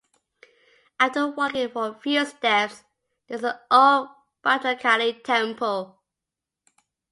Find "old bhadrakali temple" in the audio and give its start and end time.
3.69-5.99